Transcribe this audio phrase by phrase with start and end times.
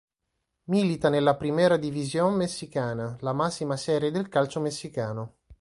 [0.69, 5.35] Milita nella Primera División messicana, la massima serie del calcio messicano.